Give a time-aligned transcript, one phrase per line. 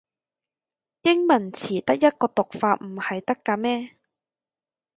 [1.03, 3.97] 英文詞得一個讀法唔係得咖咩